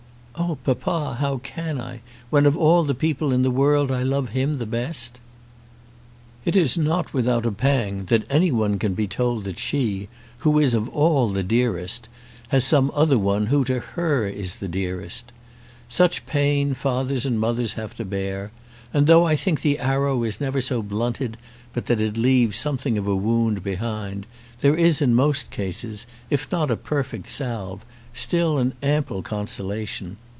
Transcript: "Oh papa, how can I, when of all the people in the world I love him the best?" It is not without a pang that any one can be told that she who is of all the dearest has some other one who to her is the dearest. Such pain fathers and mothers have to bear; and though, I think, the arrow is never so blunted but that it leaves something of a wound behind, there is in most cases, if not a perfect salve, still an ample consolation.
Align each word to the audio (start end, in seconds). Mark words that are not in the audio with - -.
"Oh 0.35 0.55
papa, 0.63 1.17
how 1.19 1.37
can 1.39 1.79
I, 1.79 2.01
when 2.31 2.47
of 2.47 2.57
all 2.57 2.83
the 2.83 2.95
people 2.95 3.31
in 3.31 3.43
the 3.43 3.51
world 3.51 3.91
I 3.91 4.01
love 4.01 4.29
him 4.29 4.57
the 4.57 4.65
best?" 4.65 5.19
It 6.45 6.55
is 6.55 6.75
not 6.79 7.13
without 7.13 7.45
a 7.45 7.51
pang 7.51 8.05
that 8.05 8.23
any 8.27 8.49
one 8.51 8.79
can 8.79 8.95
be 8.95 9.07
told 9.07 9.43
that 9.43 9.59
she 9.59 10.09
who 10.39 10.57
is 10.57 10.73
of 10.73 10.89
all 10.89 11.29
the 11.29 11.43
dearest 11.43 12.09
has 12.47 12.65
some 12.65 12.91
other 12.95 13.19
one 13.19 13.47
who 13.47 13.63
to 13.65 13.79
her 13.81 14.25
is 14.25 14.55
the 14.55 14.67
dearest. 14.67 15.31
Such 15.87 16.25
pain 16.25 16.73
fathers 16.73 17.23
and 17.27 17.39
mothers 17.39 17.73
have 17.73 17.93
to 17.97 18.05
bear; 18.05 18.51
and 18.93 19.05
though, 19.05 19.25
I 19.25 19.35
think, 19.35 19.61
the 19.61 19.77
arrow 19.77 20.23
is 20.23 20.41
never 20.41 20.59
so 20.59 20.81
blunted 20.81 21.37
but 21.71 21.85
that 21.85 22.01
it 22.01 22.17
leaves 22.17 22.57
something 22.57 22.97
of 22.97 23.05
a 23.07 23.15
wound 23.15 23.63
behind, 23.63 24.25
there 24.61 24.75
is 24.75 25.01
in 25.03 25.13
most 25.13 25.51
cases, 25.51 26.07
if 26.31 26.51
not 26.51 26.71
a 26.71 26.75
perfect 26.75 27.29
salve, 27.29 27.85
still 28.13 28.57
an 28.57 28.73
ample 28.83 29.21
consolation. 29.21 30.17